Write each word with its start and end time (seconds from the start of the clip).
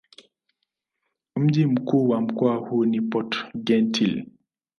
Mji 1.35 1.65
mkuu 1.65 2.09
wa 2.09 2.21
mkoa 2.21 2.55
huu 2.55 2.85
ni 2.85 3.01
Port-Gentil. 3.01 4.25